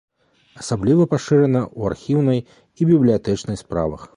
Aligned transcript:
Асабліва 0.61 1.03
пашырана 1.11 1.61
ў 1.79 1.81
архіўнай 1.91 2.39
і 2.49 2.81
бібліятэчнай 2.93 3.63
справах. 3.65 4.01